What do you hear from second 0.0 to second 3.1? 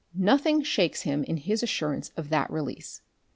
Nothing shakes him in his assurance of that release.